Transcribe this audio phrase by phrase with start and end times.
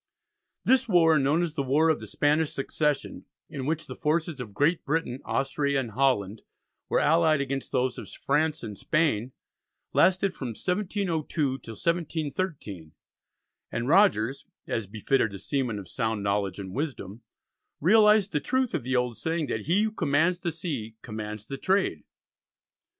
[0.63, 4.51] This war, known as the War of the Spanish Succession, in which the forces of
[4.51, 6.41] Great Britain, Austria, and Holland
[6.89, 9.31] were allied against those of France and Spain,
[9.93, 11.29] lasted from 1702
[11.59, 12.93] till 1713,
[13.71, 17.21] and Rogers, as befitted a seaman of sound knowledge and wisdom,
[17.79, 21.57] realised the truth of the old saying that he who commands the sea commands the
[21.59, 22.05] trade.